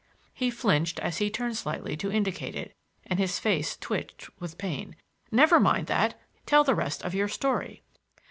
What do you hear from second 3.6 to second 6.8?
twitched with pain. "Never mind that; tell the